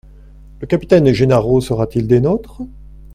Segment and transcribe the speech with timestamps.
[0.61, 2.63] Le capitaine Gennaro sera-t-il des nôtres?